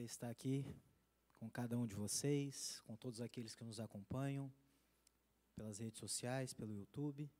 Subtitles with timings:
[0.00, 0.64] prazer estar aqui
[1.38, 4.50] com cada um de vocês, com todos aqueles que nos acompanham
[5.54, 7.30] pelas redes sociais, pelo YouTube.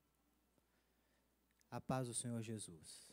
[1.70, 3.10] A paz do Senhor Jesus.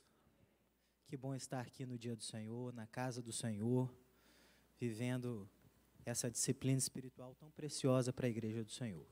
[1.05, 3.93] Que bom estar aqui no dia do Senhor, na casa do Senhor,
[4.79, 5.50] vivendo
[6.05, 9.07] essa disciplina espiritual tão preciosa para a igreja do Senhor.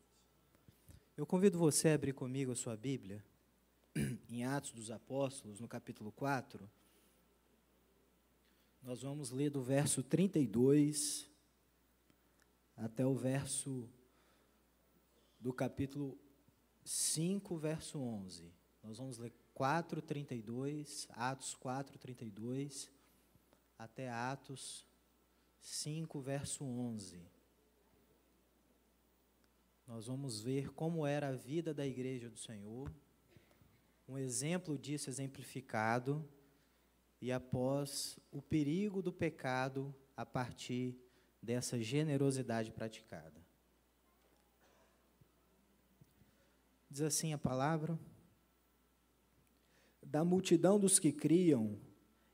[1.16, 3.24] Eu convido você a abrir comigo a sua Bíblia
[4.28, 6.70] em Atos dos Apóstolos, no capítulo 4.
[8.86, 11.28] Nós vamos ler do verso 32
[12.78, 13.90] até o verso
[15.40, 16.16] do capítulo
[16.84, 18.54] 5, verso 11.
[18.84, 22.92] Nós vamos ler 4, 32, Atos 4, 32,
[23.76, 24.86] até Atos
[25.62, 27.20] 5, verso 11.
[29.88, 32.94] Nós vamos ver como era a vida da igreja do Senhor,
[34.08, 36.24] um exemplo disso exemplificado
[37.22, 40.96] e após o perigo do pecado a partir
[41.42, 43.46] dessa generosidade praticada.
[46.90, 48.00] Diz assim a palavra:
[50.02, 51.80] Da multidão dos que criam,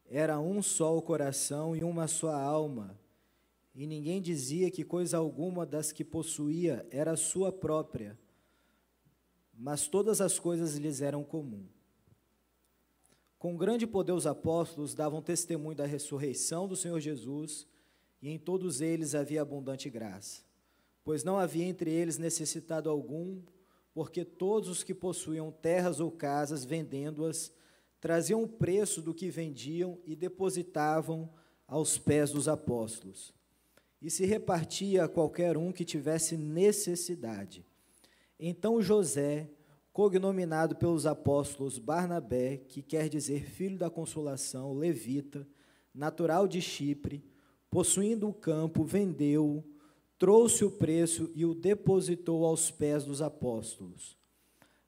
[0.05, 3.00] era um só o coração e uma só alma,
[3.73, 8.20] e ninguém dizia que coisa alguma das que possuía era sua própria,
[9.53, 11.66] mas todas as coisas lhes eram comum.
[13.42, 17.66] Com grande poder, os apóstolos davam testemunho da ressurreição do Senhor Jesus,
[18.22, 20.44] e em todos eles havia abundante graça.
[21.03, 23.42] Pois não havia entre eles necessitado algum,
[23.95, 27.52] porque todos os que possuíam terras ou casas, vendendo-as,
[28.00, 31.28] traziam o preço do que vendiam e depositavam
[31.67, 33.33] aos pés dos apóstolos.
[34.00, 37.66] E se repartia a qualquer um que tivesse necessidade.
[38.39, 39.50] Então José,
[39.94, 45.48] cognominado pelos apóstolos Barnabé, que quer dizer filho da consolação, levita,
[45.94, 47.23] natural de Chipre,
[47.70, 49.64] possuindo o campo, vendeu,
[50.17, 54.17] trouxe o preço e o depositou aos pés dos apóstolos.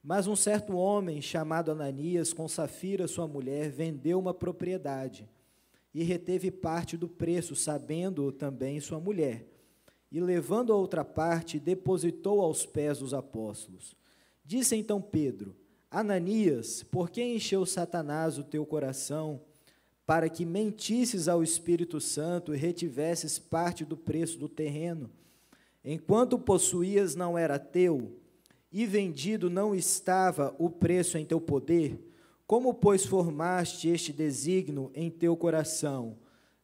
[0.02, 5.30] Mas um certo homem, chamado Ananias, com Safira, sua mulher, vendeu uma propriedade
[5.94, 9.48] e reteve parte do preço, sabendo-o também sua mulher.
[10.12, 13.96] E levando a outra parte, depositou aos pés dos apóstolos.
[14.44, 15.56] Disse então Pedro:
[15.90, 19.42] Ananias, por que encheu Satanás o teu coração
[20.06, 25.10] para que mentisses ao Espírito Santo e retivesses parte do preço do terreno?
[25.84, 28.20] Enquanto possuías não era teu,
[28.72, 32.00] e vendido não estava o preço em teu poder?
[32.48, 36.18] Como, pois, formaste este desígnio em teu coração?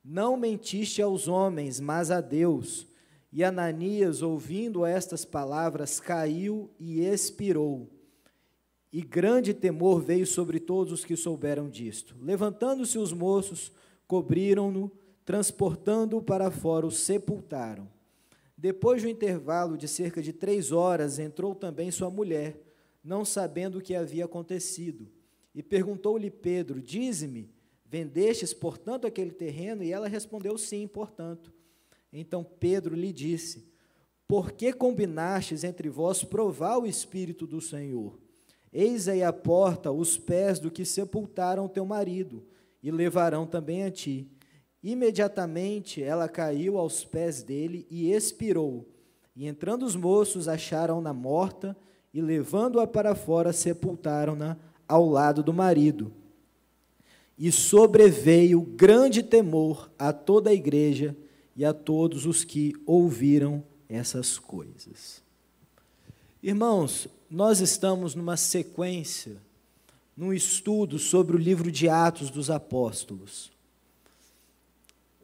[0.03, 2.87] Não mentiste aos homens, mas a Deus.
[3.31, 7.87] E Ananias, ouvindo estas palavras, caiu e expirou.
[8.91, 12.15] E grande temor veio sobre todos os que souberam disto.
[12.19, 13.71] Levantando-se os moços,
[14.07, 14.91] cobriram-no,
[15.23, 17.87] transportando-o para fora, o sepultaram.
[18.57, 22.59] Depois de um intervalo de cerca de três horas, entrou também sua mulher,
[23.03, 25.07] não sabendo o que havia acontecido.
[25.53, 27.49] E perguntou-lhe Pedro: Dize-me,
[27.85, 29.83] vendestes, portanto, aquele terreno?
[29.83, 31.53] E ela respondeu: Sim, portanto.
[32.11, 33.67] Então Pedro lhe disse:
[34.27, 38.17] Por que combinastes entre vós provar o Espírito do Senhor?
[38.71, 42.43] Eis aí a porta os pés do que sepultaram teu marido,
[42.81, 44.27] e levarão também a ti.
[44.81, 48.87] Imediatamente ela caiu aos pés dele e expirou.
[49.35, 51.75] E entrando os moços, acharam-na morta,
[52.13, 56.11] e levando-a para fora, sepultaram-na ao lado do marido.
[57.37, 61.15] E sobreveio grande temor a toda a igreja
[61.59, 65.21] e a todos os que ouviram essas coisas.
[66.41, 69.35] Irmãos, nós estamos numa sequência,
[70.15, 73.51] num estudo sobre o livro de Atos dos Apóstolos.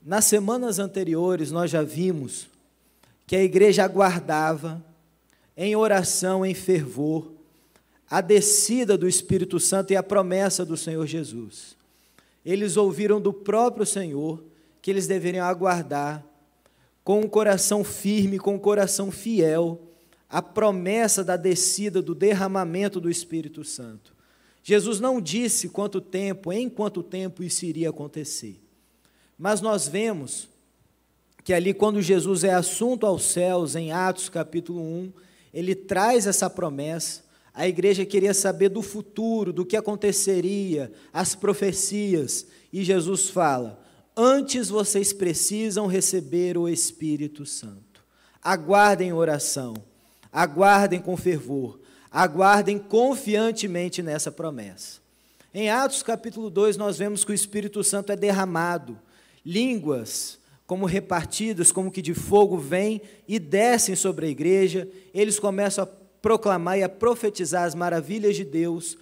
[0.06, 2.50] Nas semanas anteriores, nós já vimos
[3.26, 4.84] que a igreja aguardava,
[5.56, 7.32] em oração, em fervor,
[8.10, 11.78] a descida do Espírito Santo e a promessa do Senhor Jesus.
[12.46, 14.44] Eles ouviram do próprio Senhor
[14.86, 16.24] que eles deveriam aguardar
[17.06, 19.80] com um coração firme, com um coração fiel,
[20.28, 24.16] a promessa da descida, do derramamento do Espírito Santo.
[24.64, 28.60] Jesus não disse quanto tempo, em quanto tempo isso iria acontecer.
[29.38, 30.50] Mas nós vemos
[31.44, 35.14] que ali, quando Jesus é assunto aos céus, em Atos capítulo 1,
[35.54, 37.24] ele traz essa promessa.
[37.54, 43.85] A igreja queria saber do futuro, do que aconteceria, as profecias, e Jesus fala:
[44.18, 48.02] Antes vocês precisam receber o Espírito Santo.
[48.42, 49.74] Aguardem oração,
[50.32, 51.80] aguardem com fervor,
[52.10, 55.00] aguardem confiantemente nessa promessa.
[55.54, 58.98] Em Atos capítulo 2, nós vemos que o Espírito Santo é derramado,
[59.46, 64.88] línguas como repartidas, como que de fogo, vêm e descem sobre a igreja.
[65.14, 65.88] Eles começam a
[66.22, 68.98] proclamar e a profetizar as maravilhas de Deus.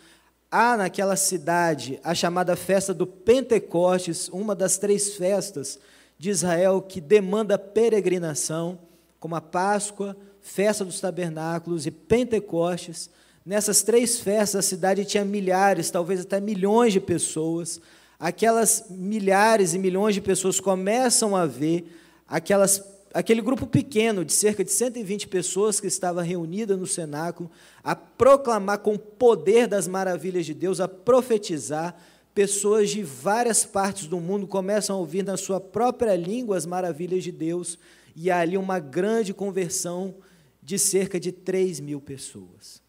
[0.56, 5.80] Há naquela cidade a chamada festa do Pentecostes, uma das três festas
[6.20, 8.78] de Israel que demanda peregrinação,
[9.20, 13.10] como a Páscoa, festa dos tabernáculos e Pentecostes.
[13.44, 17.82] Nessas três festas, a cidade tinha milhares, talvez até milhões de pessoas
[18.24, 21.94] aquelas milhares e milhões de pessoas começam a ver
[22.26, 22.82] aquelas,
[23.13, 27.51] aquele grupo pequeno, de cerca de 120 pessoas que estava reunida no cenáculo,
[27.83, 31.95] a proclamar com o poder das maravilhas de Deus, a profetizar.
[32.33, 37.24] Pessoas de várias partes do mundo começam a ouvir na sua própria língua as maravilhas
[37.24, 37.77] de Deus,
[38.15, 40.16] e há ali uma grande conversão
[40.62, 42.81] de cerca de 3 mil pessoas.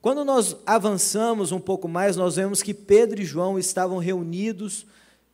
[0.00, 4.86] Quando nós avançamos um pouco mais, nós vemos que Pedro e João estavam reunidos,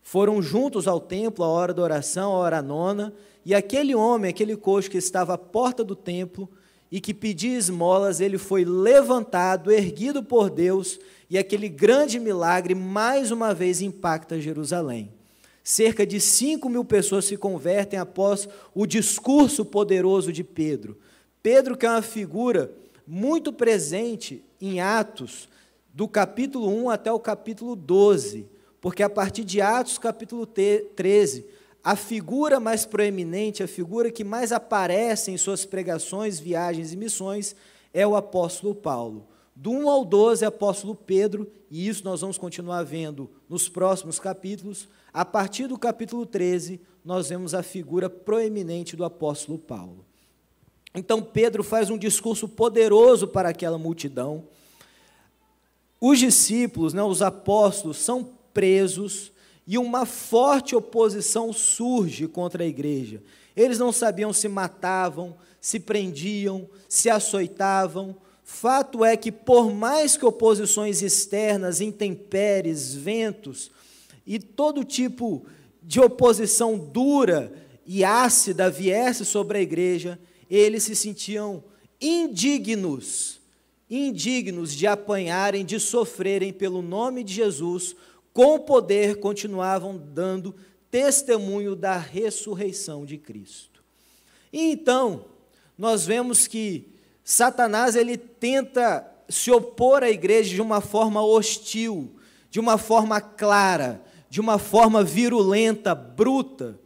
[0.05, 3.12] foram juntos ao templo, à hora da oração, à hora nona,
[3.45, 6.49] e aquele homem, aquele coxo que estava à porta do templo
[6.93, 13.31] e que pedia esmolas, ele foi levantado, erguido por Deus, e aquele grande milagre mais
[13.31, 15.11] uma vez impacta Jerusalém.
[15.65, 20.99] Cerca de 5 mil pessoas se convertem após o discurso poderoso de Pedro.
[21.43, 22.71] Pedro, que é uma figura
[23.06, 25.49] muito presente em Atos,
[25.95, 28.53] do capítulo 1 até o capítulo 12,
[28.85, 31.47] porque a partir de Atos, capítulo 13,
[31.83, 37.57] a figura mais proeminente, a figura que mais aparece em suas pregações, viagens e missões,
[37.95, 39.27] é o apóstolo Paulo.
[39.57, 44.87] Do 1 ao 12, apóstolo Pedro, e isso nós vamos continuar vendo nos próximos capítulos.
[45.15, 50.05] A partir do capítulo 13, nós vemos a figura proeminente do apóstolo Paulo.
[50.95, 54.45] Então Pedro faz um discurso poderoso para aquela multidão.
[55.99, 59.33] Os discípulos, né, os apóstolos, são presos
[59.67, 63.23] e uma forte oposição surge contra a igreja.
[63.56, 68.17] Eles não sabiam se matavam, se prendiam, se açoitavam.
[68.43, 73.71] Fato é que, por mais que oposições externas, intempéries, ventos
[74.27, 75.45] e todo tipo
[75.83, 77.53] de oposição dura
[77.87, 80.19] e ácida viesse sobre a igreja,
[80.51, 81.62] eles se sentiam
[82.01, 83.41] indignos,
[83.89, 87.97] indignos de apanharem, de sofrerem pelo nome de Jesus,
[88.35, 90.55] com poder continuavam dando
[90.91, 93.83] testemunho da ressurreição de Cristo.
[94.53, 95.25] E então,
[95.79, 96.93] nós vemos que
[97.25, 102.15] Satanás ele tenta se opor à igreja de uma forma hostil,
[102.51, 106.79] de uma forma clara, de uma forma virulenta, bruta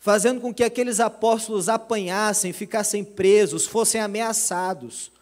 [0.00, 5.12] fazendo com que aqueles apóstolos apanhassem, ficassem presos, fossem ameaçados.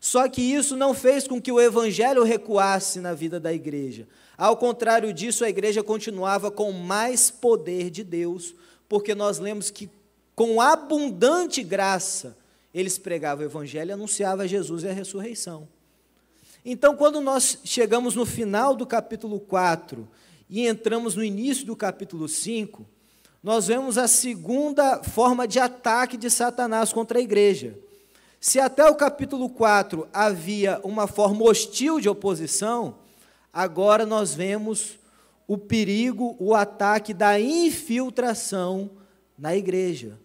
[0.00, 4.08] Só que isso não fez com que o evangelho recuasse na vida da igreja.
[4.40, 8.54] Ao contrário disso, a igreja continuava com mais poder de Deus,
[8.88, 9.90] porque nós lemos que
[10.34, 12.34] com abundante graça
[12.72, 15.68] eles pregavam o evangelho e anunciavam Jesus e a ressurreição.
[16.64, 20.08] Então, quando nós chegamos no final do capítulo 4
[20.48, 22.86] e entramos no início do capítulo 5,
[23.42, 27.78] nós vemos a segunda forma de ataque de Satanás contra a igreja.
[28.40, 32.99] Se até o capítulo 4 havia uma forma hostil de oposição,
[33.52, 34.98] agora nós vemos
[35.46, 38.90] o perigo, o ataque da infiltração
[39.36, 40.18] na igreja.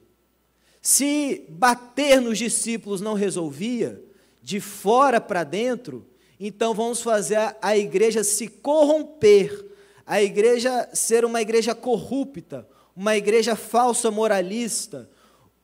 [0.81, 4.01] Se bater nos discípulos não resolvia,
[4.43, 6.05] de fora para dentro,
[6.39, 9.65] então vamos fazer a igreja se corromper,
[10.05, 15.09] a igreja ser uma igreja corrupta, uma igreja falsa moralista,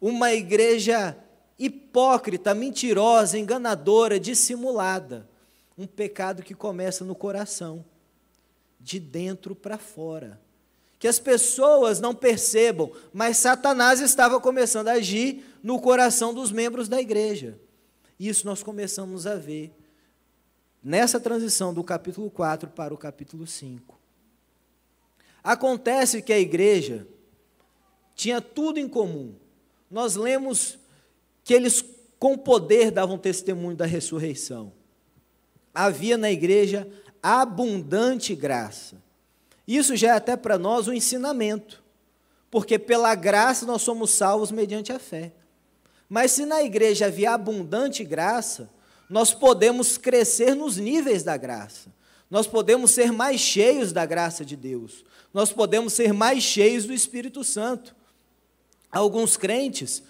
[0.01, 1.15] uma igreja
[1.59, 5.29] hipócrita, mentirosa, enganadora, dissimulada.
[5.81, 7.83] Um pecado que começa no coração,
[8.79, 10.39] de dentro para fora.
[10.99, 16.87] Que as pessoas não percebam, mas Satanás estava começando a agir no coração dos membros
[16.87, 17.59] da igreja.
[18.19, 19.73] Isso nós começamos a ver
[20.83, 23.99] nessa transição do capítulo 4 para o capítulo 5.
[25.43, 27.07] Acontece que a igreja
[28.13, 29.33] tinha tudo em comum.
[29.89, 30.77] Nós lemos
[31.43, 31.83] que eles,
[32.19, 34.79] com poder, davam testemunho da ressurreição.
[35.73, 36.87] Havia na igreja
[37.21, 38.95] abundante graça.
[39.67, 41.83] Isso já é até para nós um ensinamento,
[42.49, 45.31] porque pela graça nós somos salvos mediante a fé.
[46.09, 48.69] Mas se na igreja havia abundante graça,
[49.09, 51.89] nós podemos crescer nos níveis da graça.
[52.29, 55.05] Nós podemos ser mais cheios da graça de Deus.
[55.33, 57.95] Nós podemos ser mais cheios do Espírito Santo.
[58.91, 60.03] Alguns crentes,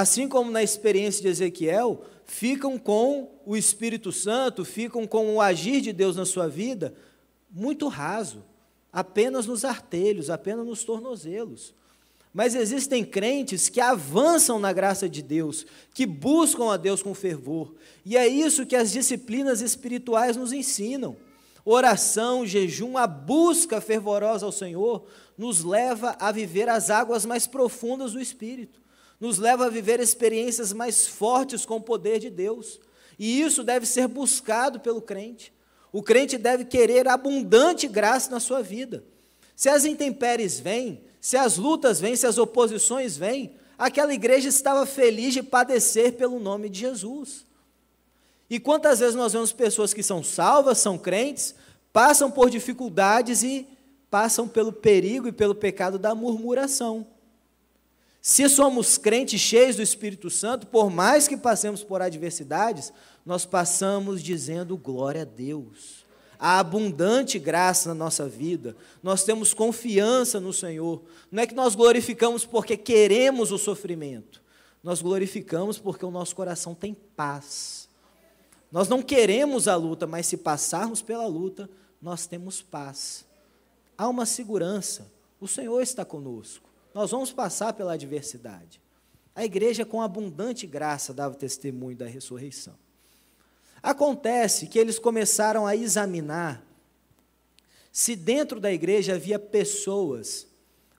[0.00, 5.80] assim como na experiência de Ezequiel, ficam com o Espírito Santo, ficam com o agir
[5.80, 6.94] de Deus na sua vida
[7.50, 8.44] muito raso,
[8.92, 11.74] apenas nos artelhos, apenas nos tornozelos.
[12.32, 17.74] Mas existem crentes que avançam na graça de Deus, que buscam a Deus com fervor.
[18.04, 21.16] E é isso que as disciplinas espirituais nos ensinam.
[21.64, 28.12] Oração, jejum, a busca fervorosa ao Senhor nos leva a viver as águas mais profundas
[28.12, 28.78] do Espírito,
[29.20, 32.80] nos leva a viver experiências mais fortes com o poder de Deus.
[33.18, 35.52] E isso deve ser buscado pelo crente.
[35.92, 39.04] O crente deve querer abundante graça na sua vida.
[39.54, 44.84] Se as intempéries vêm, se as lutas vêm, se as oposições vêm, aquela igreja estava
[44.84, 47.46] feliz de padecer pelo nome de Jesus.
[48.48, 51.54] E quantas vezes nós vemos pessoas que são salvas, são crentes,
[51.92, 53.66] passam por dificuldades e
[54.10, 57.06] passam pelo perigo e pelo pecado da murmuração.
[58.28, 62.92] Se somos crentes cheios do Espírito Santo, por mais que passemos por adversidades,
[63.24, 66.04] nós passamos dizendo glória a Deus.
[66.36, 71.04] A abundante graça na nossa vida, nós temos confiança no Senhor.
[71.30, 74.42] Não é que nós glorificamos porque queremos o sofrimento,
[74.82, 77.88] nós glorificamos porque o nosso coração tem paz.
[78.72, 81.70] Nós não queremos a luta, mas se passarmos pela luta,
[82.02, 83.24] nós temos paz.
[83.96, 85.12] Há uma segurança.
[85.40, 86.65] O Senhor está conosco.
[86.96, 88.80] Nós vamos passar pela adversidade.
[89.34, 92.72] A igreja, com abundante graça, dava testemunho da ressurreição.
[93.82, 96.66] Acontece que eles começaram a examinar
[97.92, 100.46] se dentro da igreja havia pessoas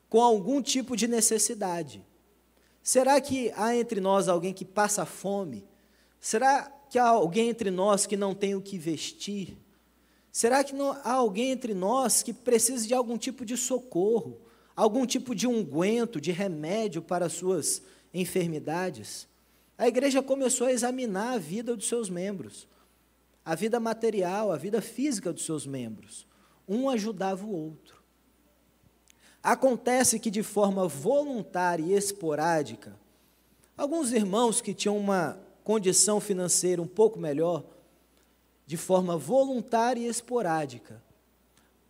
[0.08, 2.06] com algum tipo de necessidade.
[2.84, 5.68] Será que há entre nós alguém que passa fome?
[6.22, 9.58] Será que há alguém entre nós que não tem o que vestir?
[10.32, 14.46] Será que há alguém entre nós que precisa de algum tipo de socorro,
[14.78, 17.82] algum tipo de unguento, de remédio para suas
[18.14, 19.28] enfermidades?
[19.78, 22.66] A igreja começou a examinar a vida dos seus membros
[23.48, 26.28] a vida material, a vida física dos seus membros.
[26.68, 28.04] Um ajudava o outro.
[29.42, 32.94] Acontece que, de forma voluntária e esporádica,
[33.78, 37.64] alguns irmãos que tinham uma condição financeira um pouco melhor,
[38.66, 41.02] de forma voluntária e esporádica,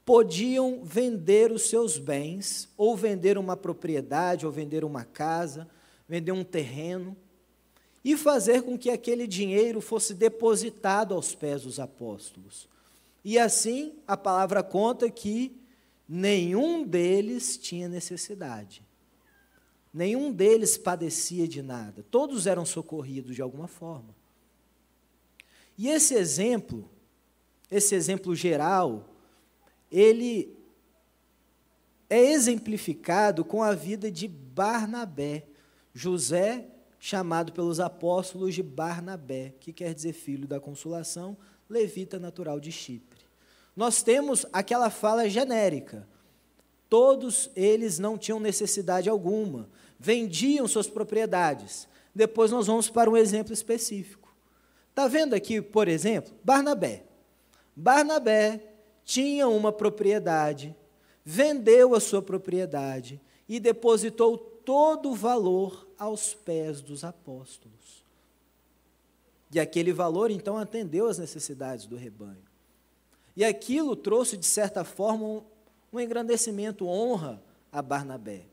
[0.07, 5.67] podiam vender os seus bens, ou vender uma propriedade, ou vender uma casa,
[6.07, 7.13] vender um terreno,
[8.05, 12.69] e fazer com que aquele dinheiro fosse depositado aos pés dos apóstolos.
[13.21, 15.59] E assim, a palavra conta que
[16.07, 18.81] nenhum deles tinha necessidade.
[19.93, 22.05] Nenhum deles padecia de nada.
[22.09, 24.15] Todos eram socorridos de alguma forma.
[25.77, 26.89] E esse exemplo,
[27.69, 29.16] esse exemplo geral,
[29.91, 30.55] ele
[32.09, 35.45] é exemplificado com a vida de Barnabé.
[35.93, 36.67] José
[36.99, 41.37] chamado pelos apóstolos de Barnabé, que quer dizer filho da consolação,
[41.69, 43.25] levita natural de Chipre.
[43.75, 46.07] Nós temos aquela fala genérica.
[46.89, 51.87] Todos eles não tinham necessidade alguma, vendiam suas propriedades.
[52.13, 54.35] Depois nós vamos para um exemplo específico.
[54.89, 57.03] Está vendo aqui, por exemplo, Barnabé.
[57.75, 58.61] Barnabé
[59.07, 60.75] tinha uma propriedade,
[61.23, 68.03] vendeu a sua propriedade e depositou todo o valor aos pés dos apóstolos.
[69.49, 72.43] E aquele valor, então, atendeu às necessidades do rebanho.
[73.33, 75.41] E aquilo trouxe, de certa forma, um,
[75.93, 78.43] um engrandecimento, honra a Barnabé.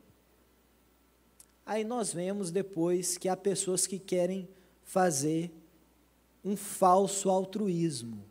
[1.65, 4.47] Aí nós vemos depois que há pessoas que querem
[4.85, 5.51] fazer
[6.45, 8.23] um falso altruísmo,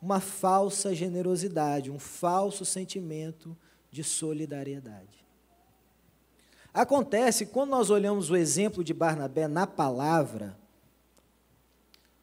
[0.00, 3.56] uma falsa generosidade, um falso sentimento
[3.90, 5.26] de solidariedade.
[6.72, 10.56] Acontece, quando nós olhamos o exemplo de Barnabé na palavra,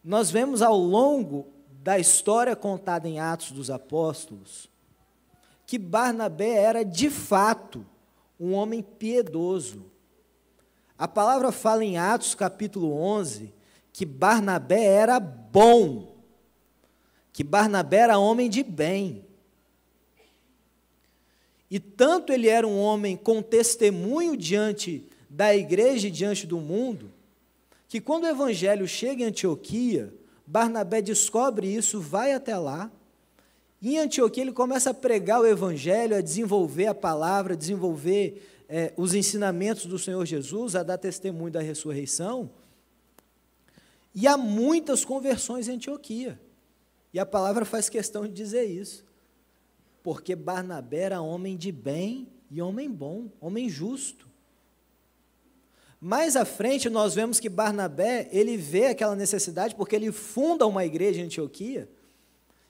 [0.04, 1.48] nós vemos ao longo
[1.82, 4.70] da história contada em Atos dos Apóstolos,
[5.66, 7.86] que Barnabé era de fato
[8.40, 9.86] um homem piedoso.
[10.98, 13.54] A palavra fala em Atos capítulo 11
[13.92, 16.15] que Barnabé era bom,
[17.36, 19.26] que Barnabé era homem de bem.
[21.70, 27.12] E tanto ele era um homem com testemunho diante da igreja e diante do mundo,
[27.90, 30.14] que quando o evangelho chega em Antioquia,
[30.48, 32.90] Barnabé descobre isso, vai até lá,
[33.82, 38.50] e em Antioquia ele começa a pregar o evangelho, a desenvolver a palavra, a desenvolver
[38.70, 42.50] é, os ensinamentos do Senhor Jesus, a dar testemunho da ressurreição.
[44.14, 46.40] E há muitas conversões em Antioquia.
[47.16, 49.06] E a palavra faz questão de dizer isso
[50.04, 54.28] porque Barnabé era homem de bem e homem bom, homem justo.
[56.00, 60.84] Mais à frente nós vemos que Barnabé, ele vê aquela necessidade porque ele funda uma
[60.84, 61.90] igreja em Antioquia.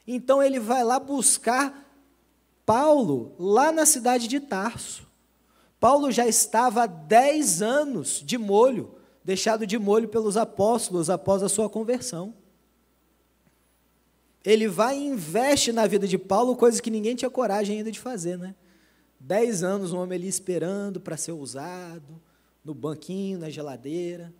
[0.07, 1.91] Então ele vai lá buscar
[2.67, 5.07] Paulo lá na cidade de Tarso.
[5.79, 11.49] Paulo já estava há 10 anos de molho, deixado de molho pelos apóstolos após a
[11.49, 12.44] sua conversão.
[14.45, 17.99] Ele vai e investe na vida de Paulo coisas que ninguém tinha coragem ainda de
[17.99, 18.53] fazer, né?
[19.19, 22.21] Dez anos um homem ali esperando para ser usado,
[22.63, 24.31] no banquinho, na geladeira.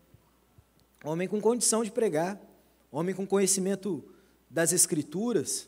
[1.04, 2.40] Homem com condição de pregar,
[2.92, 4.04] homem com conhecimento
[4.50, 5.68] das Escrituras.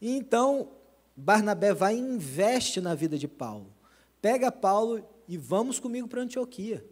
[0.00, 0.68] E então,
[1.16, 3.72] Barnabé vai e investe na vida de Paulo.
[4.20, 6.84] Pega Paulo e vamos comigo para Antioquia.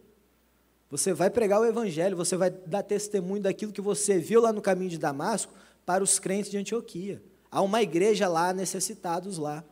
[0.89, 4.61] Você vai pregar o Evangelho, você vai dar testemunho daquilo que você viu lá no
[4.61, 5.53] caminho de Damasco
[5.85, 7.21] para os crentes de Antioquia.
[7.49, 9.63] Há uma igreja lá, necessitados lá.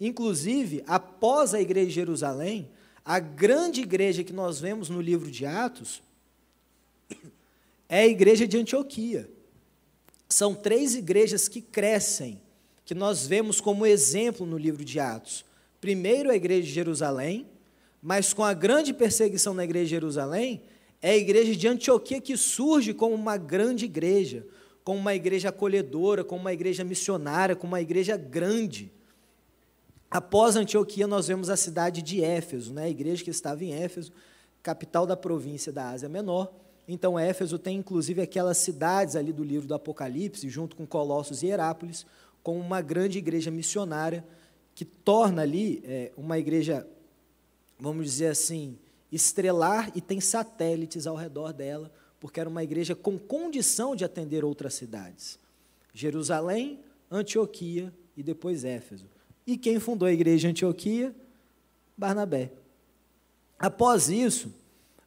[0.00, 2.70] Inclusive, após a igreja de Jerusalém,
[3.04, 6.02] a grande igreja que nós vemos no livro de Atos
[7.88, 9.28] é a igreja de Antioquia.
[10.28, 12.40] São três igrejas que crescem,
[12.84, 15.44] que nós vemos como exemplo no livro de Atos.
[15.80, 17.46] Primeiro, a igreja de Jerusalém,
[18.02, 20.62] mas com a grande perseguição na igreja de Jerusalém,
[21.00, 24.46] é a igreja de Antioquia que surge como uma grande igreja,
[24.88, 28.90] como uma igreja acolhedora, como uma igreja missionária, como uma igreja grande.
[30.10, 32.84] Após Antioquia, nós vemos a cidade de Éfeso, né?
[32.84, 34.10] a igreja que estava em Éfeso,
[34.62, 36.50] capital da província da Ásia Menor.
[36.88, 41.48] Então, Éfeso tem inclusive aquelas cidades ali do livro do Apocalipse, junto com Colossos e
[41.48, 42.06] Herápolis,
[42.42, 44.24] como uma grande igreja missionária,
[44.74, 46.88] que torna ali é, uma igreja,
[47.78, 48.78] vamos dizer assim,
[49.12, 54.44] estrelar e tem satélites ao redor dela, porque era uma igreja com condição de atender
[54.44, 55.38] outras cidades.
[55.92, 59.06] Jerusalém, Antioquia e depois Éfeso.
[59.46, 61.14] E quem fundou a igreja de Antioquia?
[61.96, 62.52] Barnabé.
[63.58, 64.52] Após isso,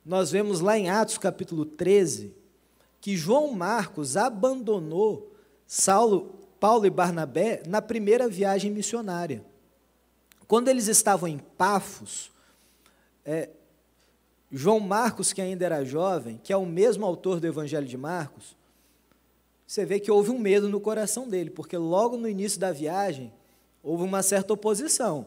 [0.06, 2.34] nós vemos lá em Atos capítulo 13
[3.00, 5.34] que João Marcos abandonou
[5.66, 9.44] Saulo, Paulo e Barnabé na primeira viagem missionária.
[10.48, 12.32] Quando eles estavam em Pafos,
[13.26, 13.50] é,
[14.52, 18.56] João Marcos, que ainda era jovem, que é o mesmo autor do Evangelho de Marcos,
[19.66, 23.32] você vê que houve um medo no coração dele, porque logo no início da viagem,
[23.82, 25.26] houve uma certa oposição.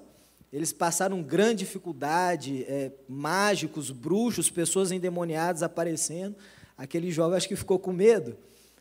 [0.52, 6.36] Eles passaram grande dificuldade, é, mágicos, bruxos, pessoas endemoniadas aparecendo.
[6.76, 8.36] Aquele jovem acho que ficou com medo.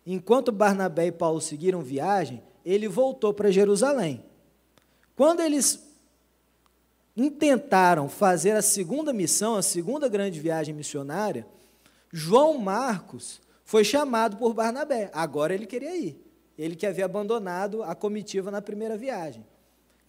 [0.06, 4.24] Enquanto Barnabé e Paulo seguiram viagem, ele voltou para Jerusalém.
[5.16, 5.93] Quando eles
[7.16, 11.46] intentaram fazer a segunda missão, a segunda grande viagem missionária,
[12.12, 15.10] João Marcos foi chamado por Barnabé.
[15.14, 16.20] Agora ele queria ir.
[16.58, 19.46] Ele que havia abandonado a comitiva na primeira viagem.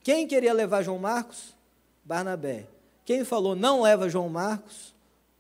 [0.03, 1.55] Quem queria levar João Marcos?
[2.05, 2.67] Barnabé.
[3.05, 4.95] Quem falou não leva João Marcos?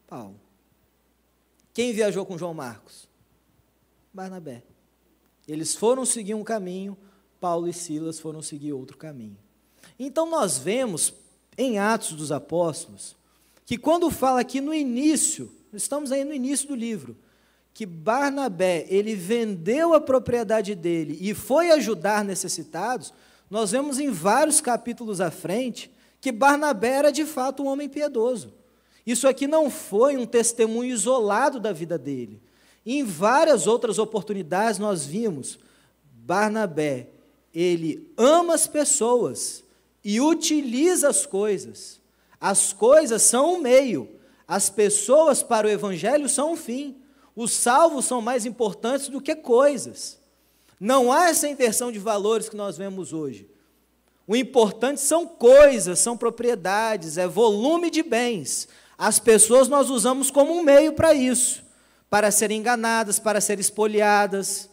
[0.07, 0.41] Paulo.
[1.75, 3.07] Quem viajou com João Marcos?
[4.13, 4.63] Barnabé.
[5.47, 6.97] Eles foram seguir um caminho,
[7.39, 9.37] Paulo e Silas foram seguir outro caminho.
[9.99, 11.13] Então nós vemos
[11.57, 13.17] em Atos dos Apóstolos
[13.67, 17.17] que quando fala aqui no início, estamos aí no início do livro,
[17.73, 23.13] que Barnabé, ele vendeu a propriedade dele e foi ajudar necessitados,
[23.51, 25.91] nós vemos em vários capítulos à frente
[26.21, 28.53] que Barnabé era de fato um homem piedoso.
[29.07, 32.41] Isso aqui não foi um testemunho isolado da vida dele.
[32.87, 35.59] Em várias outras oportunidades nós vimos
[36.13, 37.09] Barnabé,
[37.53, 39.64] ele ama as pessoas
[40.05, 42.01] e utiliza as coisas.
[42.41, 44.09] As coisas são o meio,
[44.47, 46.97] as pessoas para o evangelho são o fim.
[47.35, 50.19] Os salvos são mais importantes do que coisas.
[50.79, 53.49] Não há essa inversão de valores que nós vemos hoje.
[54.27, 58.69] O importante são coisas, são propriedades, é volume de bens.
[58.97, 61.63] As pessoas nós usamos como um meio para isso,
[62.09, 64.69] para serem enganadas, para serem espoliadas,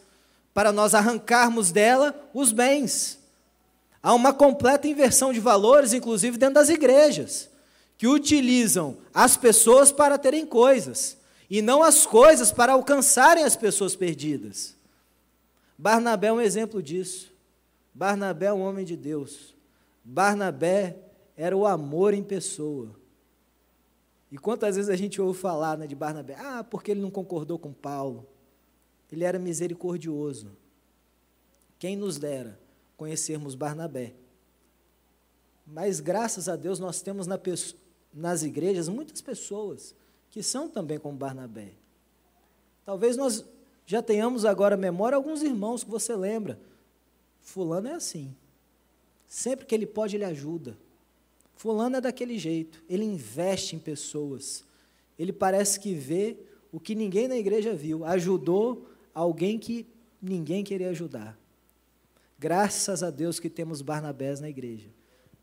[0.54, 3.18] para nós arrancarmos dela os bens.
[4.02, 7.48] Há uma completa inversão de valores, inclusive dentro das igrejas,
[7.96, 11.16] que utilizam as pessoas para terem coisas,
[11.48, 14.74] e não as coisas para alcançarem as pessoas perdidas.
[15.78, 17.32] Barnabé é um exemplo disso.
[17.94, 19.54] Barnabé é um homem de Deus.
[20.02, 20.96] Barnabé
[21.36, 22.90] era o amor em pessoa.
[24.30, 26.36] E quantas vezes a gente ouve falar né, de Barnabé?
[26.38, 28.26] Ah, porque ele não concordou com Paulo.
[29.12, 30.50] Ele era misericordioso.
[31.78, 32.58] Quem nos dera
[33.02, 34.14] conhecermos Barnabé.
[35.66, 37.38] Mas graças a Deus nós temos na,
[38.14, 39.92] nas igrejas muitas pessoas
[40.30, 41.72] que são também como Barnabé.
[42.84, 43.44] Talvez nós
[43.84, 46.60] já tenhamos agora memória alguns irmãos que você lembra.
[47.40, 48.32] Fulano é assim.
[49.26, 50.78] Sempre que ele pode, ele ajuda.
[51.56, 52.84] Fulano é daquele jeito.
[52.88, 54.64] Ele investe em pessoas.
[55.18, 56.36] Ele parece que vê
[56.70, 58.04] o que ninguém na igreja viu.
[58.04, 59.86] Ajudou alguém que
[60.22, 61.41] ninguém queria ajudar.
[62.42, 64.90] Graças a Deus que temos Barnabés na igreja.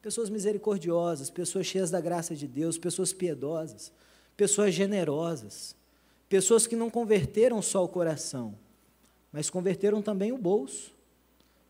[0.01, 3.89] Pessoas misericordiosas, pessoas cheias da graça de Deus, pessoas piedosas,
[4.35, 5.77] pessoas generosas,
[6.27, 8.53] pessoas que não converteram só o coração,
[9.31, 10.93] mas converteram também o bolso.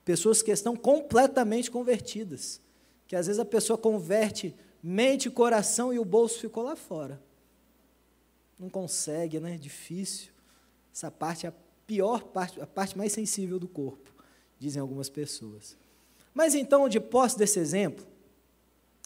[0.03, 2.59] Pessoas que estão completamente convertidas,
[3.05, 7.21] que às vezes a pessoa converte mente, coração e o bolso ficou lá fora.
[8.57, 9.59] Não consegue, né?
[9.59, 10.31] Difícil.
[10.91, 11.53] Essa parte é a
[11.85, 14.11] pior parte, a parte mais sensível do corpo,
[14.59, 15.77] dizem algumas pessoas.
[16.33, 18.05] Mas então, de posse desse exemplo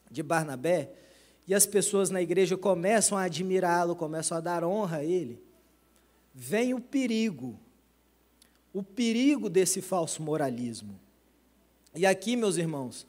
[0.09, 0.91] de Barnabé,
[1.47, 5.41] e as pessoas na igreja começam a admirá-lo, começam a dar honra a ele,
[6.33, 7.59] vem o perigo,
[8.73, 10.99] o perigo desse falso moralismo.
[11.95, 13.05] E aqui, meus irmãos,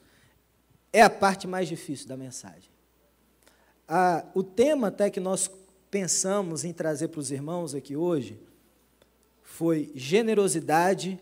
[0.91, 2.69] é a parte mais difícil da mensagem.
[3.87, 5.49] Ah, o tema até que nós
[5.89, 8.39] pensamos em trazer para os irmãos aqui hoje
[9.41, 11.19] foi generosidade,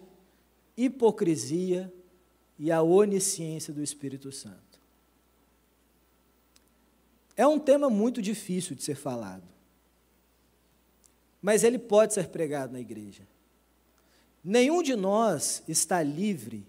[0.76, 1.92] hipocrisia
[2.58, 4.80] e a onisciência do Espírito Santo.
[7.36, 9.48] É um tema muito difícil de ser falado,
[11.42, 13.28] mas ele pode ser pregado na igreja.
[14.44, 16.66] Nenhum de nós está livre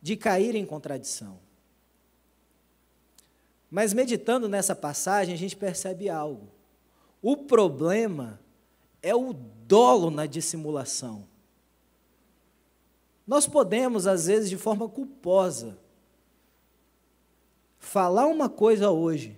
[0.00, 1.38] de cair em contradição.
[3.70, 6.48] Mas meditando nessa passagem, a gente percebe algo.
[7.22, 8.40] O problema
[9.02, 11.29] é o dolo na dissimulação.
[13.30, 15.78] Nós podemos, às vezes, de forma culposa,
[17.78, 19.36] falar uma coisa hoje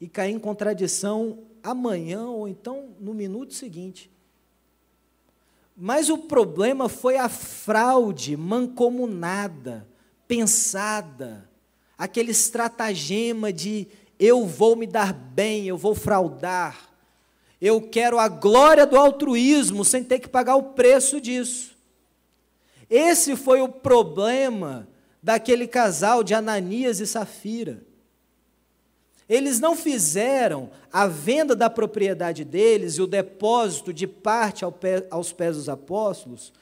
[0.00, 4.10] e cair em contradição amanhã ou então no minuto seguinte.
[5.76, 9.86] Mas o problema foi a fraude mancomunada,
[10.26, 11.48] pensada,
[11.96, 13.86] aquele estratagema de
[14.18, 16.90] eu vou me dar bem, eu vou fraudar,
[17.60, 21.69] eu quero a glória do altruísmo sem ter que pagar o preço disso.
[22.90, 24.88] Esse foi o problema
[25.22, 27.84] daquele casal de Ananias e Safira.
[29.28, 34.64] Eles não fizeram a venda da propriedade deles e o depósito de parte
[35.08, 36.52] aos pés dos apóstolos,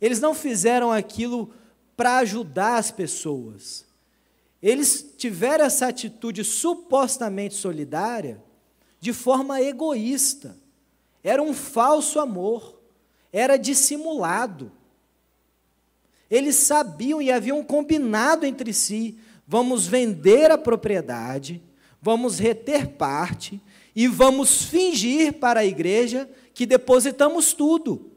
[0.00, 1.54] eles não fizeram aquilo
[1.96, 3.86] para ajudar as pessoas.
[4.60, 8.42] Eles tiveram essa atitude supostamente solidária
[8.98, 10.56] de forma egoísta.
[11.22, 12.80] Era um falso amor,
[13.32, 14.72] era dissimulado.
[16.30, 21.62] Eles sabiam e haviam combinado entre si: vamos vender a propriedade,
[22.00, 23.60] vamos reter parte
[23.94, 28.10] e vamos fingir para a igreja que depositamos tudo.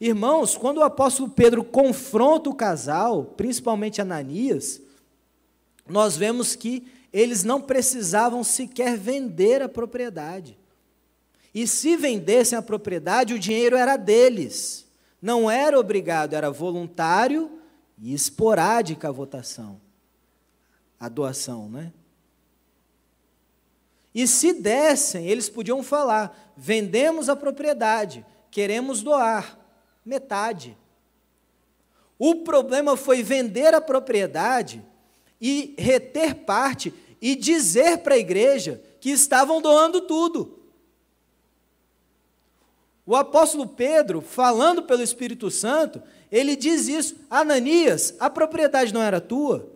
[0.00, 4.80] Irmãos, quando o apóstolo Pedro confronta o casal, principalmente Ananias,
[5.88, 10.58] nós vemos que eles não precisavam sequer vender a propriedade.
[11.54, 14.85] E se vendessem a propriedade, o dinheiro era deles.
[15.20, 17.60] Não era obrigado, era voluntário
[17.98, 19.80] e esporádica a votação.
[20.98, 21.92] A doação, né?
[24.14, 29.58] E se dessem, eles podiam falar: vendemos a propriedade, queremos doar
[30.04, 30.76] metade.
[32.18, 34.82] O problema foi vender a propriedade
[35.38, 40.55] e reter parte e dizer para a igreja que estavam doando tudo.
[43.06, 49.20] O apóstolo Pedro, falando pelo Espírito Santo, ele diz isso: Ananias, a propriedade não era
[49.20, 49.72] tua,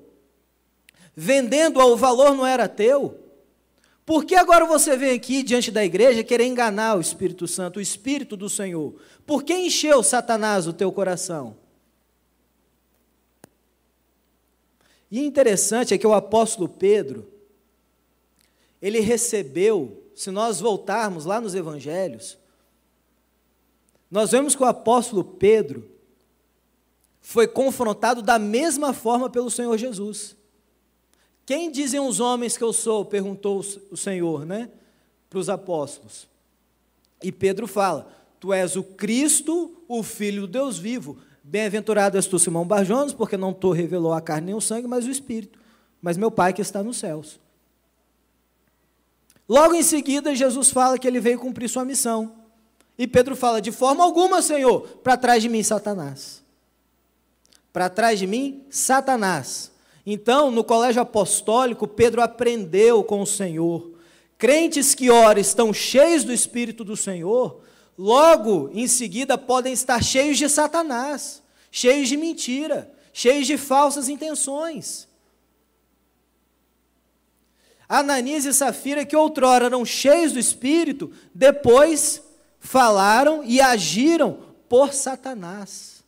[1.14, 3.16] vendendo-a, o valor não era teu.
[4.04, 7.80] Por que agora você vem aqui diante da igreja querer enganar o Espírito Santo, o
[7.80, 9.00] Espírito do Senhor?
[9.24, 11.56] Por que encheu Satanás o teu coração?
[15.08, 17.28] E interessante é que o apóstolo Pedro,
[18.82, 22.39] ele recebeu, se nós voltarmos lá nos evangelhos,
[24.10, 25.88] nós vemos que o apóstolo Pedro
[27.20, 30.34] foi confrontado da mesma forma pelo Senhor Jesus.
[31.46, 33.04] Quem dizem os homens que eu sou?
[33.04, 34.70] perguntou o Senhor, né?
[35.28, 36.26] Para os apóstolos.
[37.22, 41.18] E Pedro fala: Tu és o Cristo, o Filho do Deus vivo.
[41.42, 45.06] Bem-aventurado és tu, Simão Barjones, porque não tu revelou a carne nem o sangue, mas
[45.06, 45.58] o Espírito.
[46.00, 47.38] Mas meu Pai que está nos céus.
[49.48, 52.39] Logo em seguida, Jesus fala que ele veio cumprir sua missão.
[53.00, 56.42] E Pedro fala: De forma alguma, Senhor, para trás de mim, Satanás.
[57.72, 59.72] Para trás de mim, Satanás.
[60.04, 63.90] Então, no colégio apostólico, Pedro aprendeu com o Senhor.
[64.36, 67.62] Crentes que ora estão cheios do Espírito do Senhor,
[67.96, 75.08] logo em seguida podem estar cheios de Satanás, cheios de mentira, cheios de falsas intenções.
[77.88, 82.28] Ananias e Safira, que outrora eram cheios do Espírito, depois
[82.60, 86.04] falaram e agiram por Satanás.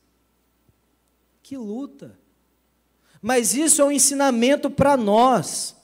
[1.42, 2.16] Que luta!
[3.20, 5.74] Mas isso é um ensinamento para nós,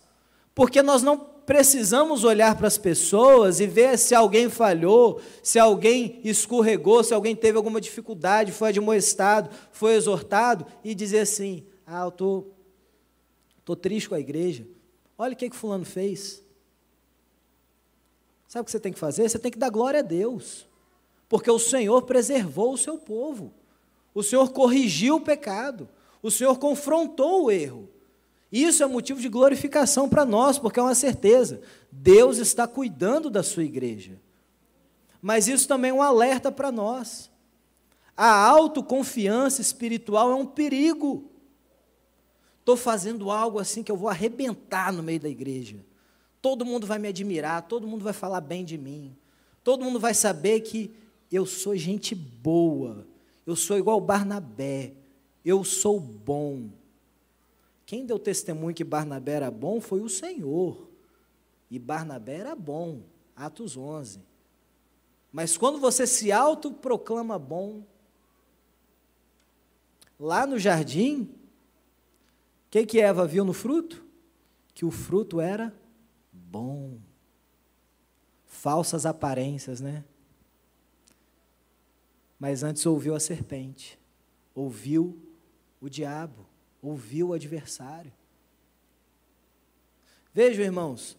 [0.54, 6.20] porque nós não precisamos olhar para as pessoas e ver se alguém falhou, se alguém
[6.22, 12.08] escorregou, se alguém teve alguma dificuldade, foi admoestado, foi exortado, e dizer assim: ah, eu
[12.08, 12.42] estou
[13.64, 14.66] tô, tô triste com a igreja.
[15.16, 16.42] Olha o que, que Fulano fez.
[18.48, 19.28] Sabe o que você tem que fazer?
[19.28, 20.66] Você tem que dar glória a Deus,
[21.28, 23.52] porque o Senhor preservou o seu povo,
[24.14, 25.86] o Senhor corrigiu o pecado,
[26.22, 27.90] o Senhor confrontou o erro.
[28.50, 31.60] Isso é motivo de glorificação para nós, porque é uma certeza:
[31.92, 34.18] Deus está cuidando da sua igreja.
[35.20, 37.30] Mas isso também é um alerta para nós.
[38.16, 41.30] A autoconfiança espiritual é um perigo.
[42.60, 45.76] Estou fazendo algo assim que eu vou arrebentar no meio da igreja.
[46.40, 49.16] Todo mundo vai me admirar, todo mundo vai falar bem de mim.
[49.64, 50.94] Todo mundo vai saber que
[51.30, 53.06] eu sou gente boa.
[53.46, 54.94] Eu sou igual Barnabé.
[55.44, 56.68] Eu sou bom.
[57.84, 60.88] Quem deu testemunho que Barnabé era bom foi o Senhor.
[61.70, 63.00] E Barnabé era bom.
[63.34, 64.20] Atos 11.
[65.32, 67.82] Mas quando você se autoproclama bom,
[70.18, 74.04] lá no jardim, o que, que Eva viu no fruto?
[74.74, 75.74] Que o fruto era
[76.58, 76.98] bom.
[78.46, 80.04] Falsas aparências, né?
[82.38, 83.98] Mas antes ouviu a serpente,
[84.54, 85.18] ouviu
[85.80, 86.48] o diabo
[86.82, 88.12] ouviu o adversário.
[90.32, 91.16] Vejam, irmãos,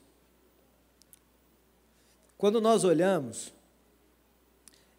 [2.37, 3.53] quando nós olhamos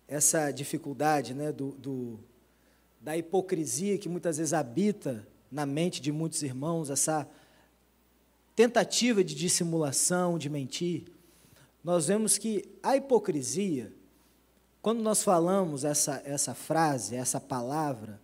[0.07, 2.21] essa dificuldade né, do, do,
[3.01, 7.29] da hipocrisia que muitas vezes habita na mente de muitos irmãos, essa
[8.55, 11.05] tentativa de dissimulação, de mentir,
[11.83, 13.93] nós vemos que a hipocrisia,
[14.83, 18.21] quando nós falamos essa, essa frase, essa palavra,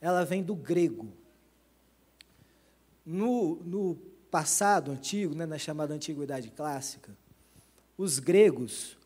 [0.00, 1.08] ela vem do grego.
[3.04, 3.94] No, no
[4.30, 7.16] passado antigo, né, na chamada Antiguidade Clássica,
[7.96, 8.96] os gregos,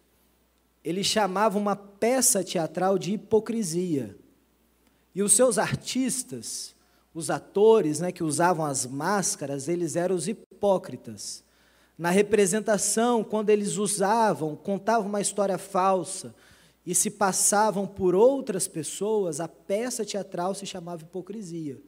[0.82, 4.16] eles chamavam uma peça teatral de hipocrisia.
[5.14, 6.74] E os seus artistas,
[7.14, 11.42] os atores né, que usavam as máscaras, eles eram os hipócritas.
[11.98, 16.34] Na representação, quando eles usavam, contavam uma história falsa
[16.86, 21.80] e se passavam por outras pessoas, a peça teatral se chamava hipocrisia.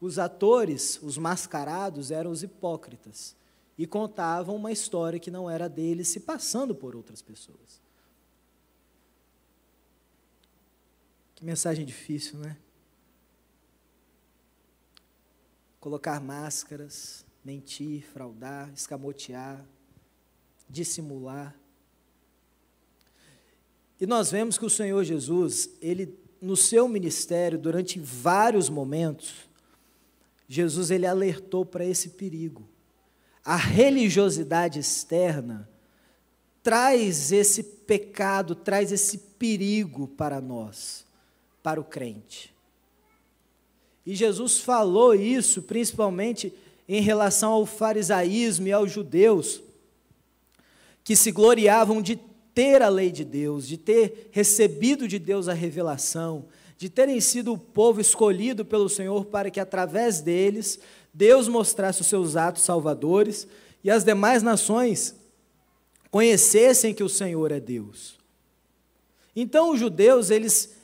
[0.00, 3.36] Os atores, os mascarados, eram os hipócritas
[3.76, 7.80] e contavam uma história que não era deles, se passando por outras pessoas.
[11.36, 12.56] Que mensagem difícil, né?
[15.80, 19.64] Colocar máscaras, mentir, fraudar, escamotear,
[20.68, 21.56] dissimular.
[24.00, 29.48] E nós vemos que o Senhor Jesus, ele no seu ministério, durante vários momentos,
[30.48, 32.68] Jesus ele alertou para esse perigo.
[33.44, 35.68] A religiosidade externa
[36.62, 41.04] traz esse pecado, traz esse perigo para nós,
[41.62, 42.54] para o crente.
[44.04, 46.52] E Jesus falou isso principalmente
[46.88, 49.62] em relação ao farisaísmo e aos judeus,
[51.04, 52.18] que se gloriavam de
[52.54, 57.52] ter a lei de Deus, de ter recebido de Deus a revelação, de terem sido
[57.52, 60.78] o povo escolhido pelo Senhor para que através deles
[61.12, 63.46] Deus mostrasse os seus atos salvadores
[63.84, 65.14] e as demais nações
[66.10, 68.18] conhecessem que o Senhor é Deus.
[69.34, 70.74] Então os judeus, eles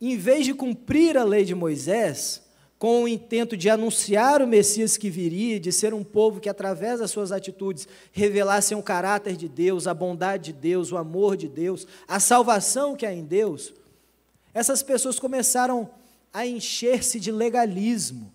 [0.00, 2.42] em vez de cumprir a lei de Moisés,
[2.80, 6.98] com o intento de anunciar o Messias que viria, de ser um povo que, através
[6.98, 11.46] das suas atitudes, revelassem o caráter de Deus, a bondade de Deus, o amor de
[11.46, 13.74] Deus, a salvação que há em Deus,
[14.54, 15.90] essas pessoas começaram
[16.32, 18.32] a encher-se de legalismo.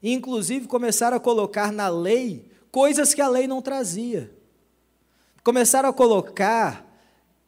[0.00, 4.30] Inclusive, começaram a colocar na lei coisas que a lei não trazia.
[5.42, 6.88] Começaram a colocar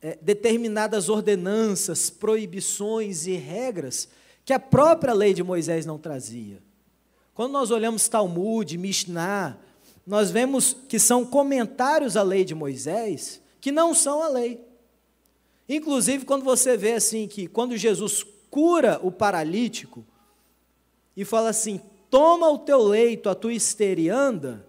[0.02, 4.08] é, determinadas ordenanças, proibições e regras
[4.44, 6.62] que a própria lei de Moisés não trazia.
[7.34, 9.58] Quando nós olhamos Talmud, Mishnah,
[10.06, 14.60] nós vemos que são comentários à lei de Moisés que não são a lei.
[15.68, 20.04] Inclusive, quando você vê assim que quando Jesus cura o paralítico
[21.16, 24.66] e fala assim: toma o teu leito, a tua esteira e anda,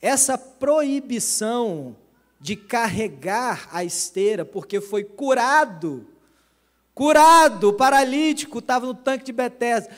[0.00, 1.96] essa proibição
[2.38, 6.06] de carregar a esteira, porque foi curado,
[6.96, 9.88] curado, paralítico estava no tanque de Betesda.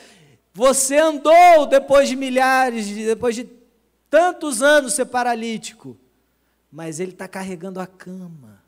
[0.53, 3.49] Você andou depois de milhares, depois de
[4.07, 5.97] tantos anos ser paralítico,
[6.71, 8.59] mas ele está carregando a cama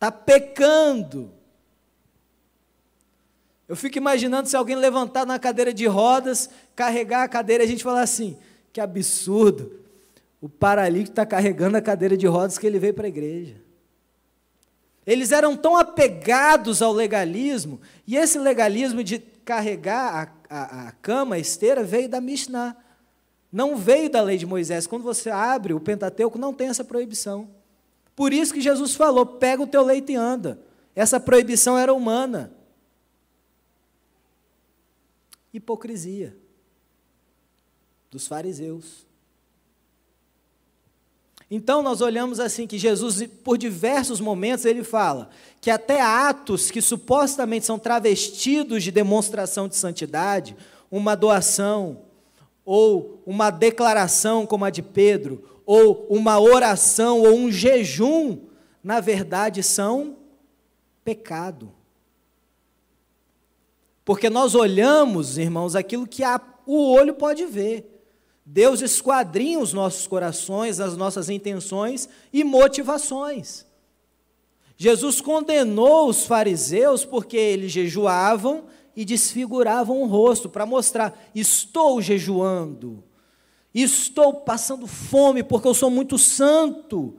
[0.00, 1.30] está pecando.
[3.68, 7.68] Eu fico imaginando se alguém levantar na cadeira de rodas, carregar a cadeira, e a
[7.68, 8.38] gente falar assim:
[8.72, 9.78] que absurdo,
[10.40, 13.56] o paralítico está carregando a cadeira de rodas que ele veio para a igreja.
[15.06, 21.36] Eles eram tão apegados ao legalismo, e esse legalismo de carregar a, a, a cama,
[21.36, 22.76] a esteira, veio da Mishnah.
[23.52, 24.86] Não veio da lei de Moisés.
[24.86, 27.48] Quando você abre o Pentateuco, não tem essa proibição.
[28.14, 30.60] Por isso que Jesus falou: pega o teu leite e anda.
[30.94, 32.52] Essa proibição era humana.
[35.52, 36.36] hipocrisia
[38.10, 39.06] dos fariseus.
[41.50, 46.80] Então nós olhamos assim que Jesus, por diversos momentos, ele fala que até atos que
[46.80, 50.56] supostamente são travestidos de demonstração de santidade,
[50.90, 52.02] uma doação,
[52.64, 58.38] ou uma declaração como a de Pedro, ou uma oração, ou um jejum,
[58.82, 60.16] na verdade são
[61.04, 61.72] pecado.
[64.04, 67.99] Porque nós olhamos, irmãos, aquilo que a, o olho pode ver.
[68.44, 73.66] Deus esquadrinha os nossos corações, as nossas intenções e motivações.
[74.76, 78.64] Jesus condenou os fariseus porque eles jejuavam
[78.96, 83.04] e desfiguravam o rosto para mostrar: estou jejuando,
[83.74, 87.18] estou passando fome porque eu sou muito santo,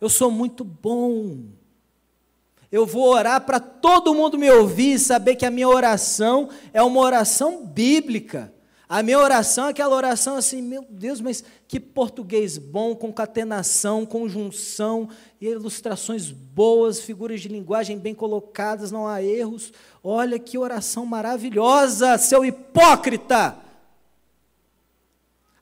[0.00, 1.44] eu sou muito bom.
[2.72, 6.82] Eu vou orar para todo mundo me ouvir e saber que a minha oração é
[6.82, 8.52] uma oração bíblica.
[8.88, 15.08] A minha oração é aquela oração assim, meu Deus, mas que português bom, concatenação, conjunção,
[15.40, 19.72] ilustrações boas, figuras de linguagem bem colocadas, não há erros.
[20.02, 23.58] Olha que oração maravilhosa, seu hipócrita!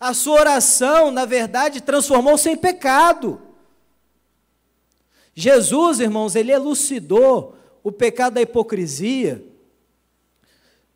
[0.00, 3.40] A sua oração, na verdade, transformou-se em pecado.
[5.32, 7.54] Jesus, irmãos, ele elucidou
[7.84, 9.51] o pecado da hipocrisia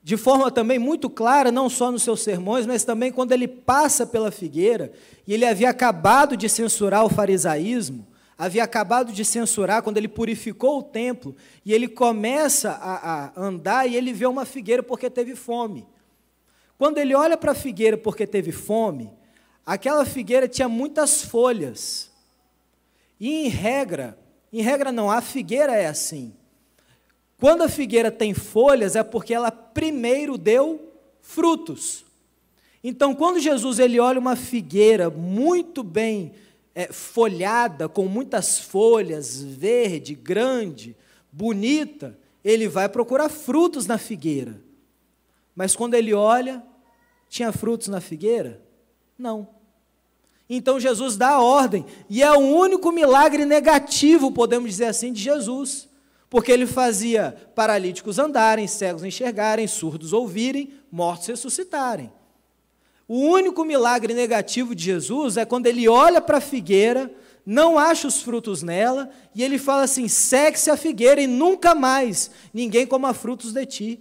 [0.07, 4.07] de forma também muito clara, não só nos seus sermões, mas também quando ele passa
[4.07, 4.92] pela figueira,
[5.27, 8.07] e ele havia acabado de censurar o farisaísmo,
[8.38, 13.90] havia acabado de censurar quando ele purificou o templo, e ele começa a, a andar
[13.90, 15.85] e ele vê uma figueira porque teve fome.
[16.79, 19.12] Quando ele olha para a figueira porque teve fome,
[19.66, 22.12] aquela figueira tinha muitas folhas.
[23.19, 24.16] E em regra,
[24.53, 26.33] em regra, não, a figueira é assim.
[27.38, 32.05] Quando a figueira tem folhas, é porque ela primeiro deu frutos.
[32.83, 36.33] Então, quando Jesus ele olha uma figueira muito bem
[36.75, 40.96] é, folhada, com muitas folhas, verde, grande,
[41.33, 44.62] bonita, ele vai procurar frutos na figueira.
[45.55, 46.62] Mas quando ele olha,
[47.29, 48.62] tinha frutos na figueira?
[49.18, 49.49] Não.
[50.49, 55.20] Então Jesus dá a ordem, e é o único milagre negativo, podemos dizer assim, de
[55.20, 55.88] Jesus.
[56.29, 62.12] Porque ele fazia paralíticos andarem, cegos enxergarem, surdos ouvirem, mortos ressuscitarem.
[63.09, 67.12] O único milagre negativo de Jesus é quando ele olha para a figueira,
[67.45, 72.31] não acha os frutos nela, e ele fala assim: segue-se a figueira e nunca mais
[72.53, 74.01] ninguém coma frutos de ti.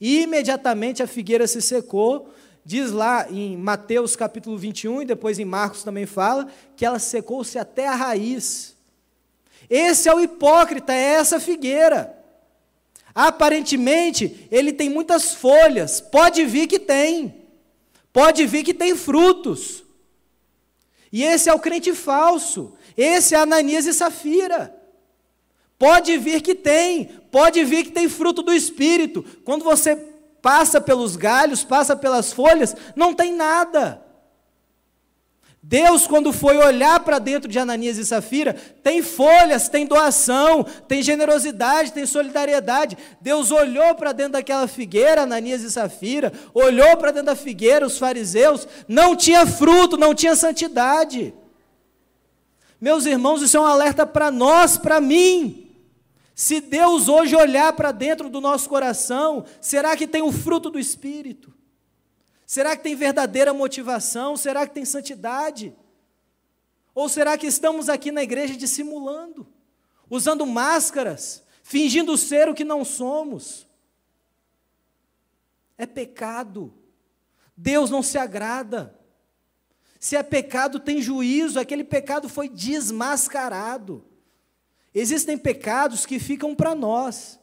[0.00, 2.32] E imediatamente a figueira se secou,
[2.66, 7.58] Diz lá em Mateus capítulo 21 e depois em Marcos também fala que ela secou-se
[7.58, 8.73] até a raiz.
[9.68, 12.16] Esse é o hipócrita, é essa figueira.
[13.14, 17.42] Aparentemente, ele tem muitas folhas, pode vir que tem.
[18.12, 19.82] Pode vir que tem frutos.
[21.12, 22.76] E esse é o crente falso.
[22.96, 24.74] Esse é Ananias e Safira.
[25.78, 29.24] Pode vir que tem, pode vir que tem fruto do Espírito.
[29.44, 29.96] Quando você
[30.40, 34.03] passa pelos galhos, passa pelas folhas, não tem nada.
[35.66, 41.02] Deus, quando foi olhar para dentro de Ananias e Safira, tem folhas, tem doação, tem
[41.02, 42.98] generosidade, tem solidariedade.
[43.18, 47.96] Deus olhou para dentro daquela figueira, Ananias e Safira, olhou para dentro da figueira, os
[47.96, 51.32] fariseus, não tinha fruto, não tinha santidade.
[52.78, 55.70] Meus irmãos, isso é um alerta para nós, para mim.
[56.34, 60.78] Se Deus hoje olhar para dentro do nosso coração, será que tem o fruto do
[60.78, 61.53] Espírito?
[62.46, 64.36] Será que tem verdadeira motivação?
[64.36, 65.74] Será que tem santidade?
[66.94, 69.46] Ou será que estamos aqui na igreja dissimulando,
[70.08, 73.66] usando máscaras, fingindo ser o que não somos?
[75.76, 76.72] É pecado.
[77.56, 78.98] Deus não se agrada.
[79.98, 84.04] Se é pecado, tem juízo, aquele pecado foi desmascarado.
[84.94, 87.40] Existem pecados que ficam para nós.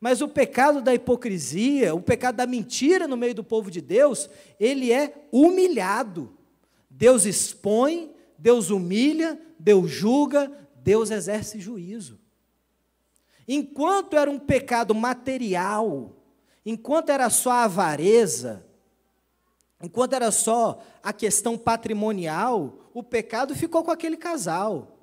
[0.00, 4.30] Mas o pecado da hipocrisia, o pecado da mentira no meio do povo de Deus,
[4.58, 6.32] ele é humilhado.
[6.88, 12.18] Deus expõe, Deus humilha, Deus julga, Deus exerce juízo.
[13.46, 16.16] Enquanto era um pecado material,
[16.64, 18.64] enquanto era só a avareza,
[19.82, 24.98] enquanto era só a questão patrimonial, o pecado ficou com aquele casal.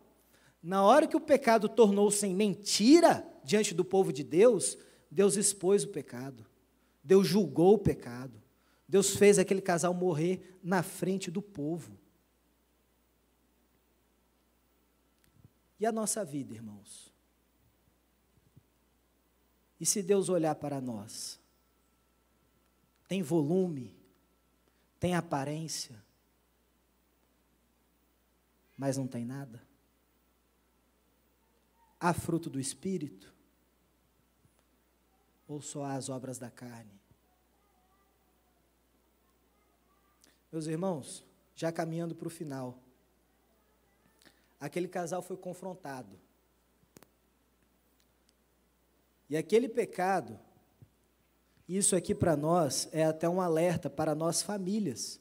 [0.63, 4.77] Na hora que o pecado tornou-se em mentira diante do povo de Deus,
[5.09, 6.45] Deus expôs o pecado.
[7.03, 8.41] Deus julgou o pecado.
[8.87, 11.97] Deus fez aquele casal morrer na frente do povo.
[15.79, 17.13] E a nossa vida, irmãos?
[19.79, 21.39] E se Deus olhar para nós?
[23.07, 23.95] Tem volume,
[24.99, 26.03] tem aparência,
[28.77, 29.65] mas não tem nada?
[31.99, 33.36] Há fruto do Espírito?
[35.47, 36.99] Ou só há as obras da carne?
[40.51, 41.23] Meus irmãos,
[41.55, 42.77] já caminhando para o final,
[44.59, 46.19] aquele casal foi confrontado.
[49.29, 50.39] E aquele pecado,
[51.67, 55.19] isso aqui para nós é até um alerta para nós famílias.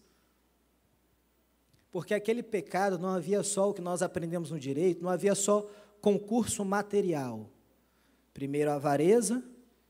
[1.91, 5.68] Porque aquele pecado não havia só o que nós aprendemos no direito, não havia só
[6.01, 7.51] concurso material.
[8.33, 9.43] Primeiro a avareza,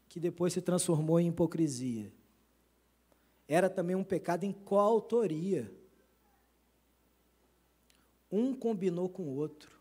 [0.08, 2.12] que depois se transformou em hipocrisia.
[3.48, 5.72] Era também um pecado em coautoria.
[8.30, 9.76] Um combinou com o outro.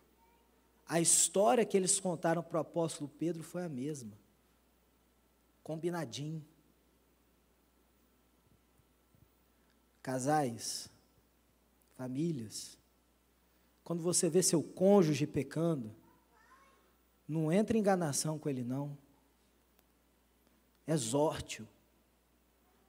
[0.88, 4.13] A história que eles contaram para o apóstolo Pedro foi a mesma.
[5.63, 6.45] Combinadinho.
[10.01, 10.88] Casais,
[11.95, 12.78] famílias,
[13.84, 15.95] quando você vê seu cônjuge pecando,
[17.28, 18.97] não entra em enganação com ele, não.
[20.88, 21.67] Exorte-o.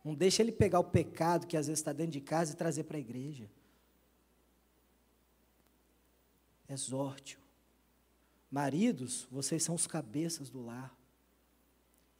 [0.04, 2.84] Não deixa ele pegar o pecado que às vezes está dentro de casa e trazer
[2.84, 3.50] para a igreja.
[6.68, 7.40] Exorte-o.
[8.50, 10.96] Maridos, vocês são os cabeças do lar.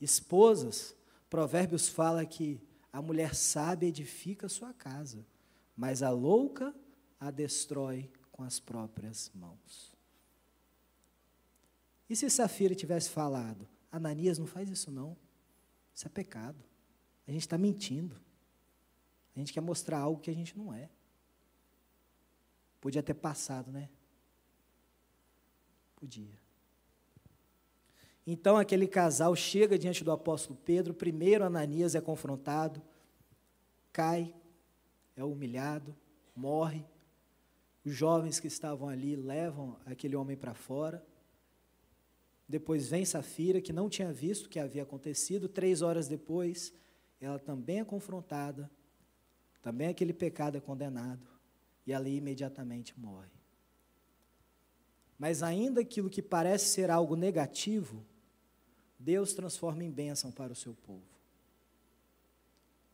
[0.01, 0.95] Esposas,
[1.31, 2.61] Provérbios fala que
[2.93, 5.27] a mulher sábia edifica a sua casa,
[5.77, 6.74] mas a louca
[7.18, 9.95] a destrói com as próprias mãos.
[12.09, 15.16] E se Safira tivesse falado, Ananias, não faz isso não,
[15.97, 16.63] isso é pecado,
[17.27, 18.21] a gente está mentindo,
[19.35, 20.91] a gente quer mostrar algo que a gente não é.
[22.83, 23.89] Podia ter passado, né?
[25.97, 26.39] Podia.
[28.27, 32.83] Então aquele casal chega diante do apóstolo Pedro, primeiro Ananias é confrontado,
[33.91, 34.35] cai,
[35.17, 35.97] é humilhado,
[36.35, 36.85] morre.
[37.83, 41.03] Os jovens que estavam ali levam aquele homem para fora.
[42.49, 45.49] Depois vem Safira, que não tinha visto o que havia acontecido.
[45.49, 46.73] Três horas depois,
[47.21, 48.71] ela também é confrontada,
[49.61, 51.27] também aquele pecado é condenado,
[51.87, 53.31] e ali imediatamente morre.
[55.19, 58.05] Mas ainda aquilo que parece ser algo negativo,
[58.99, 61.17] Deus transforma em bênção para o seu povo.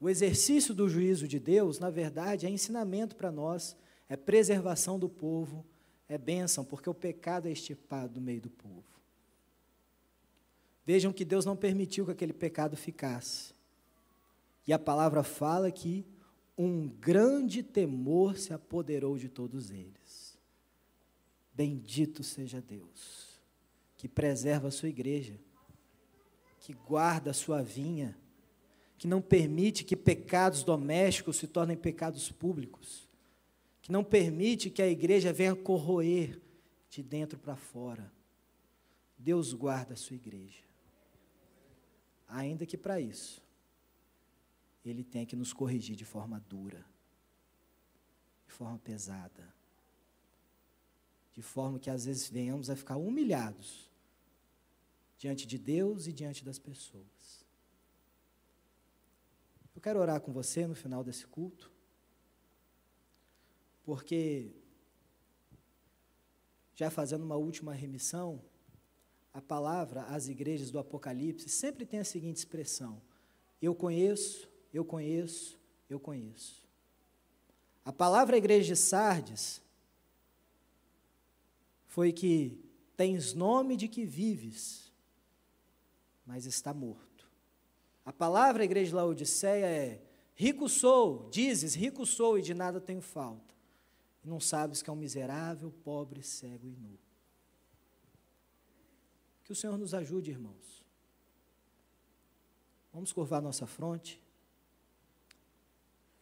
[0.00, 3.76] O exercício do juízo de Deus, na verdade, é ensinamento para nós,
[4.08, 5.64] é preservação do povo,
[6.08, 8.91] é bênção, porque o pecado é extirpado do meio do povo.
[10.84, 13.54] Vejam que Deus não permitiu que aquele pecado ficasse.
[14.66, 16.04] E a palavra fala que
[16.56, 20.38] um grande temor se apoderou de todos eles.
[21.54, 23.40] Bendito seja Deus,
[23.96, 25.38] que preserva a sua igreja,
[26.60, 28.16] que guarda a sua vinha,
[28.96, 33.08] que não permite que pecados domésticos se tornem pecados públicos,
[33.80, 36.40] que não permite que a igreja venha corroer
[36.88, 38.12] de dentro para fora.
[39.18, 40.71] Deus guarda a sua igreja.
[42.32, 43.42] Ainda que para isso,
[44.82, 46.82] Ele tem que nos corrigir de forma dura,
[48.46, 49.54] de forma pesada,
[51.34, 53.90] de forma que às vezes venhamos a ficar humilhados
[55.18, 57.44] diante de Deus e diante das pessoas.
[59.74, 61.70] Eu quero orar com você no final desse culto,
[63.84, 64.50] porque,
[66.74, 68.42] já fazendo uma última remissão,
[69.32, 73.00] a palavra às igrejas do Apocalipse sempre tem a seguinte expressão:
[73.60, 75.58] eu conheço, eu conheço,
[75.88, 76.62] eu conheço.
[77.84, 79.60] A palavra à igreja de Sardes
[81.86, 82.58] foi que
[82.96, 84.92] tens nome de que vives,
[86.24, 87.28] mas está morto.
[88.04, 90.02] A palavra à igreja de Laodiceia é:
[90.34, 93.52] rico sou, dizes, rico sou e de nada tenho falta.
[94.24, 96.98] Não sabes que é um miserável, pobre, cego e nu.
[99.52, 100.82] Que o Senhor nos ajude, irmãos.
[102.90, 104.18] Vamos curvar nossa fronte.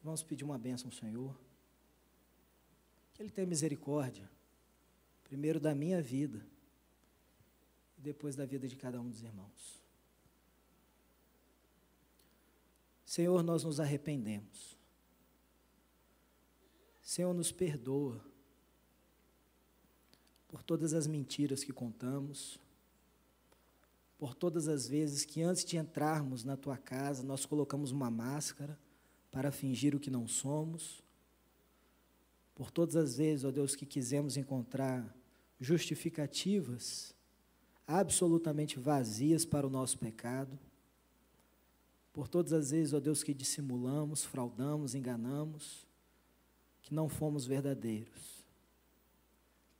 [0.02, 1.38] Vamos pedir uma bênção ao Senhor.
[3.14, 4.28] Que Ele tenha misericórdia,
[5.22, 6.44] primeiro da minha vida,
[7.96, 9.80] e depois da vida de cada um dos irmãos.
[13.04, 14.76] Senhor, nós nos arrependemos.
[17.00, 18.20] Senhor, nos perdoa
[20.48, 22.58] por todas as mentiras que contamos,
[24.20, 28.78] por todas as vezes que antes de entrarmos na tua casa nós colocamos uma máscara
[29.30, 31.02] para fingir o que não somos,
[32.54, 35.16] por todas as vezes, ó Deus, que quisemos encontrar
[35.58, 37.14] justificativas
[37.86, 40.58] absolutamente vazias para o nosso pecado,
[42.12, 45.86] por todas as vezes, ó Deus, que dissimulamos, fraudamos, enganamos,
[46.82, 48.44] que não fomos verdadeiros.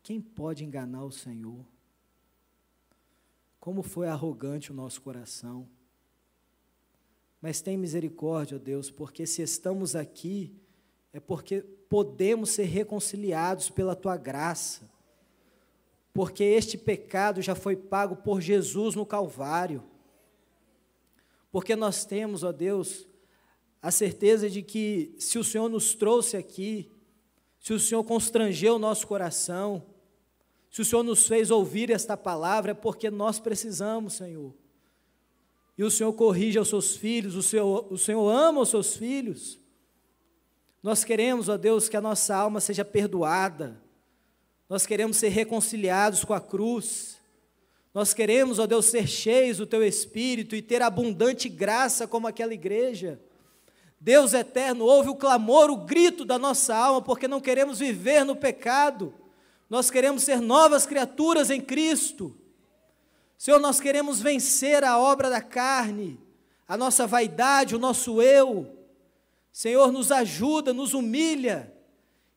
[0.03, 1.63] Quem pode enganar o Senhor?
[3.61, 5.69] Como foi arrogante o nosso coração.
[7.41, 10.53] Mas tem misericórdia, ó Deus, porque se estamos aqui,
[11.13, 14.91] é porque podemos ser reconciliados pela tua graça
[16.13, 19.83] porque este pecado já foi pago por Jesus no Calvário.
[21.53, 23.09] Porque nós temos, ó Deus,
[23.81, 26.91] a certeza de que se o Senhor nos trouxe aqui,
[27.59, 29.87] se o Senhor constrangeu o nosso coração,
[30.71, 34.55] se o Senhor nos fez ouvir esta palavra, é porque nós precisamos, Senhor.
[35.77, 39.59] E o Senhor corrige aos seus filhos, o Senhor, o Senhor ama os seus filhos.
[40.83, 43.83] Nós queremos, ó Deus, que a nossa alma seja perdoada,
[44.69, 47.19] nós queremos ser reconciliados com a cruz.
[47.93, 52.55] Nós queremos, ó Deus, ser cheios do teu espírito e ter abundante graça como aquela
[52.55, 53.21] igreja.
[54.01, 58.37] Deus eterno, ouve o clamor, o grito da nossa alma, porque não queremos viver no
[58.37, 59.13] pecado.
[59.71, 62.37] Nós queremos ser novas criaturas em Cristo.
[63.39, 66.21] Senhor, nós queremos vencer a obra da carne,
[66.67, 68.77] a nossa vaidade, o nosso eu.
[69.53, 71.73] Senhor, nos ajuda, nos humilha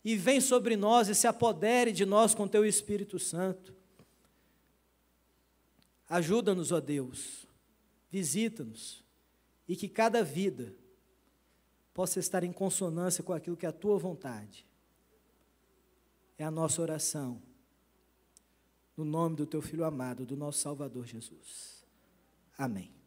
[0.05, 3.73] e vem sobre nós e se apodere de nós com teu Espírito Santo.
[6.07, 7.47] Ajuda-nos, ó Deus,
[8.11, 9.03] visita-nos
[9.67, 10.75] e que cada vida
[11.93, 14.67] possa estar em consonância com aquilo que é a tua vontade.
[16.38, 17.41] É a nossa oração,
[18.97, 21.84] no nome do teu Filho amado, do nosso Salvador Jesus.
[22.57, 23.02] Amém.